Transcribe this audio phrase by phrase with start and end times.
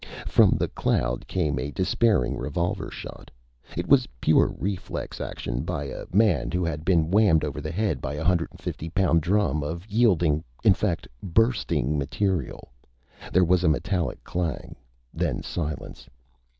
[0.25, 3.29] From the cloud came a despairing revolver shot.
[3.77, 8.01] It was pure reflex action by a man who had been whammed over the head
[8.01, 12.71] by a hundred and fifty pound drum of yielding in fact bursting material.
[13.31, 14.75] There was a metallic clang.
[15.13, 16.09] Then silence.